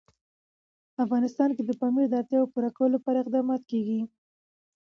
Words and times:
افغانستان 1.03 1.49
کې 1.55 1.63
د 1.65 1.71
پامیر 1.81 2.07
د 2.09 2.13
اړتیاوو 2.21 2.51
پوره 2.53 2.69
کولو 2.77 2.93
لپاره 2.97 3.17
اقدامات 3.19 3.61
کېږي. 3.71 3.99